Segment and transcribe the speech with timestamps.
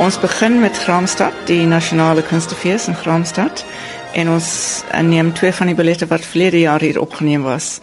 [0.00, 3.64] Ons begin met Graamsstad, die nasionale kunstefees in Graamsstad.
[4.12, 4.46] En ons
[4.94, 7.80] uh, neem twee van die ballette wat verlede jaar hier opgeneem was.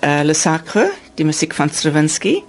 [0.00, 2.40] Uh, Le Sacre, die musiek van Stravinsky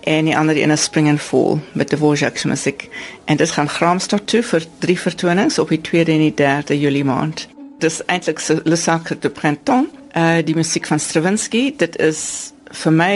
[0.00, 2.88] en die ander een is Spring and Fall met de Dvorak se musiek.
[3.24, 7.04] En dit gaan Graamsstad toe vir drie vertonings op die 2de en die 3de Julie
[7.04, 7.48] maand.
[7.78, 11.74] Dis eintlik Le Sacre de Printemps, uh, die musiek van Stravinsky.
[11.76, 13.14] Dit is vir my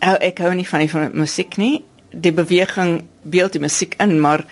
[0.00, 1.84] ek hou nie van die musiek nie.
[2.10, 4.44] Die beweging beeld die musiek in, maar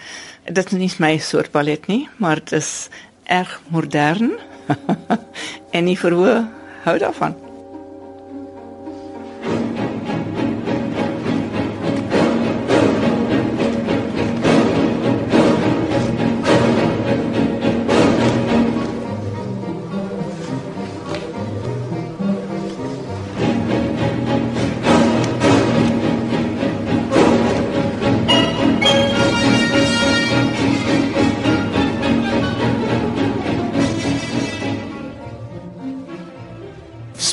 [0.45, 2.89] dit is nie my soort ballet nie, maar dit is
[3.25, 4.37] erg modern.
[5.77, 6.47] en nie verhoor
[6.85, 7.48] hou daarvan.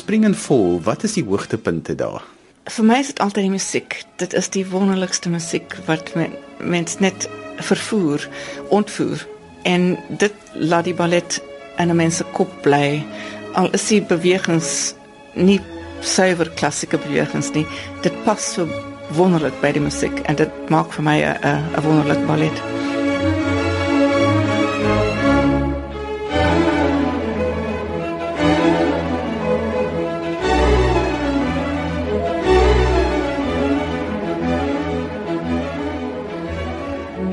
[0.06, 2.22] Spring and Fall, wat is die hoogtepunte daar?
[2.70, 3.96] Vir my is dit altyd die musiek.
[4.22, 7.26] Dit is die wonderlikste musiek wat men, mens net
[7.66, 8.22] vervoer,
[8.70, 9.24] ontvoer.
[9.66, 11.40] En dit laat die ballet
[11.82, 13.02] in 'n mens se kop bly.
[13.58, 14.94] Al is die bewegings
[15.34, 15.58] nie
[16.00, 17.66] suiwer klassieke bewegings nie.
[18.06, 18.68] Dit pas so
[19.10, 22.95] wonderlik by die musiek en dit maak vir my 'n 'n wonderlike ballet.
[37.16, 37.24] Dan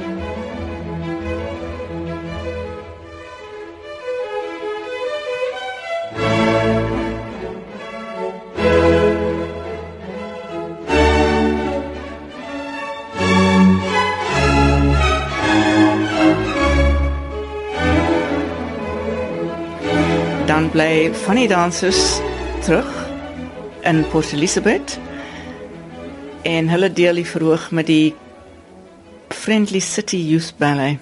[20.70, 22.22] bly van die dansers
[22.64, 22.88] terug
[23.82, 25.00] in Port Elizabeth
[26.42, 28.16] en hulle deel die verhoog met die
[29.44, 31.00] Friendly City Youth Ballet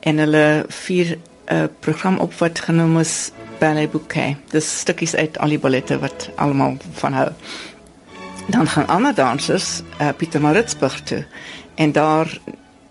[0.00, 4.36] en hulle vier 'n uh, program op wat genoem is Ballet Bouquet.
[4.50, 7.28] Dis stukkies uit al die ballette wat almal van hou.
[8.46, 11.26] Dan gaan ander dansers uh, Pieter Maritzburg toe
[11.74, 12.40] en daar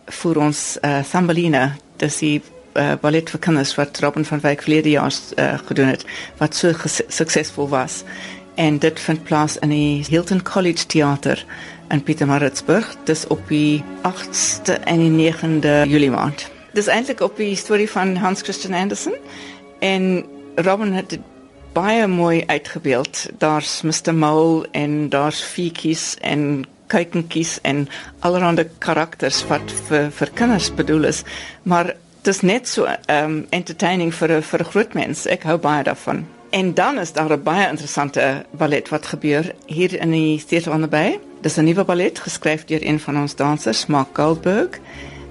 [0.06, 2.42] voer ons uh, Thumbelina, dis die
[2.74, 6.06] uh, ballet vir kinders wat Robin van Wyk verlede jaar uh, gedoen het
[6.38, 6.74] wat so
[7.08, 8.04] suksesvol was
[8.56, 11.46] en dit vind plaas in die Hilton College Theater
[11.90, 17.56] in Pietermaritzburg dis op die 8ste en die 9de Julie maand dis eintlik op die
[17.56, 19.16] storie van Hans Christian Andersen
[19.80, 20.25] en
[20.56, 21.22] Robin het dit
[21.74, 27.88] baie mooi uitgebeeld daar's Mr Mole en daar's Fietjies en kuikentjies en
[28.19, 31.24] allerlei karakters wat vir vir kinders bedoel is
[31.64, 31.94] maar
[32.28, 35.25] dis net so um entertaining vir 'n vir 'n groot mens.
[35.25, 36.25] Ek hou baie daarvan.
[36.50, 40.81] En dan is daar 'n baie interessante ballet wat gebeur hier in die Theater on
[40.81, 41.19] the Bay.
[41.42, 44.80] Dis 'n nuwe ballet geskryf deur een van ons dansers, Mark Goldberg.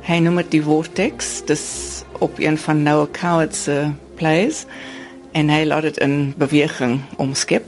[0.01, 1.43] Hy noem dit Vortex.
[1.45, 4.65] Dis op een van Noah Coward se plays
[5.33, 7.65] en hy laat dit in beweging omskep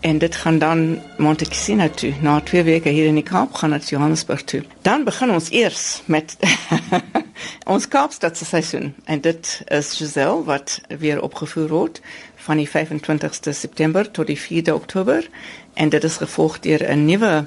[0.00, 2.12] en dit gaan dan Monte Cassino toe.
[2.20, 4.62] Na twee weke hier in die Kaap gaan dit Johannesburg toe.
[4.82, 6.36] Dan begin ons eers met
[7.66, 12.00] ons Kaapstadse seisoen en dit is Giselle wat weer opgevoer word
[12.46, 15.28] van die 25ste September tot die 4de Oktober
[15.74, 17.46] en dit is gevolg deur 'n nuwe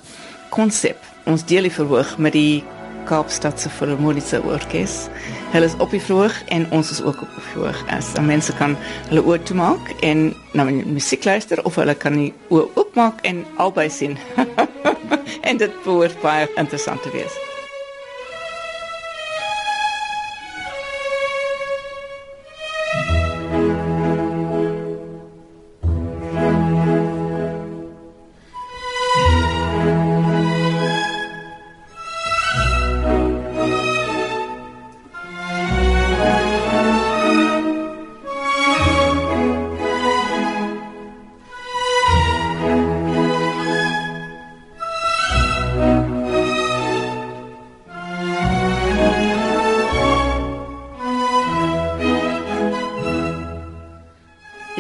[0.50, 0.98] konsep.
[1.26, 2.64] Ons deel die verhoog met die
[3.08, 5.08] Kaapstadse Filharmoniese Orkees.
[5.52, 7.84] Hulle is op die verhoog en ons is ook op die verhoog.
[7.88, 8.76] As mense kan
[9.10, 13.46] hulle oë toemaak en na nou, musiek luister of hulle kan die oë oopmaak en
[13.56, 14.18] albei sien.
[15.50, 17.57] en dit behoort baie interessant te wees.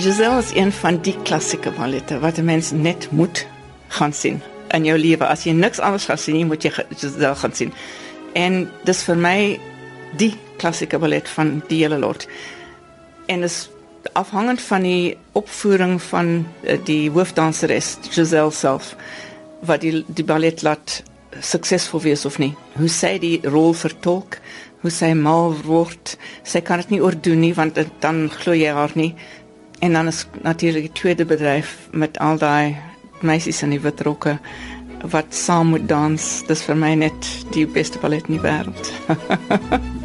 [0.07, 3.47] Giselle is een van die klassieke ballette wat 'n mens net moet
[3.87, 5.27] gaan sien in jou lewe.
[5.27, 7.73] As jy niks anders gaan sien nie, moet jy Giselle gaan sien.
[8.33, 9.59] En dis vir my
[10.17, 12.27] die klassieke ballet van die hele lot.
[13.25, 13.69] En is
[14.13, 18.95] afhangend van die opvoering van eh, die hoofdanseres Giselle self
[19.59, 21.03] wat die die ballet laat
[21.39, 22.55] suksesvol wees of nie.
[22.77, 24.39] Hoe sy die rol vertolk,
[24.81, 26.17] hoe sy mal word.
[26.43, 29.15] Sy kan dit nie oordoen nie want dan glo jy haar nie.
[29.79, 32.77] En dan is natuurlik die tweede bedryf met al daai
[33.21, 34.37] meisies in die wit rokke
[35.01, 36.25] wat saam moet dans.
[36.47, 38.93] Dis vir my net die beste ballet in die wêreld.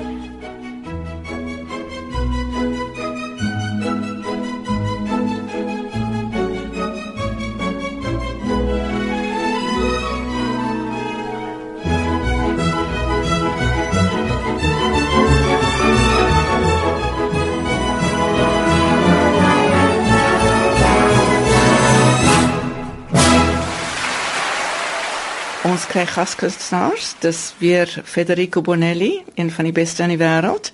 [25.73, 27.15] Ons kry gaskunstenaars.
[27.23, 30.69] Dis weer Federico Bonelli, een van die beste in die wêreld.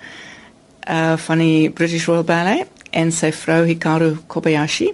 [0.90, 4.88] Uh van die British Royal Ballet en sy vrou Hikaru Kobayashi.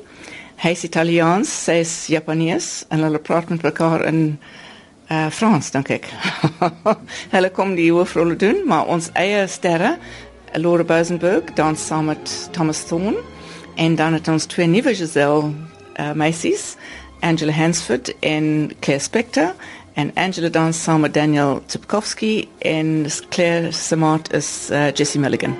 [0.60, 4.18] Hy's Italiaans, sy's Japanees en hulle praat met mekaar in
[5.08, 6.10] uh Frans, dink ek.
[7.36, 9.94] hulle kom die hoofrolle doen, maar ons eie sterre,
[10.52, 13.24] Laura Bosenberg, dans saam met Thomas Thorne
[13.80, 15.48] en dan het ons twee nuwe Giselle
[15.96, 16.74] uh, meisies,
[17.24, 19.54] Angela Hansford en Claire Spector
[19.96, 25.54] en Angela dans saam met Daniel Tsipkowski en Claire Samart is uh, Jessie Milligan.